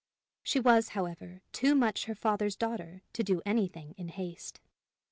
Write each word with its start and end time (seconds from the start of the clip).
She 0.41 0.59
was, 0.59 0.89
however, 0.97 1.43
too 1.51 1.75
much 1.75 2.05
her 2.05 2.15
father's 2.15 2.55
daughter 2.55 3.03
to 3.13 3.21
do 3.21 3.43
anything 3.45 3.93
in 3.99 4.07
haste. 4.07 4.59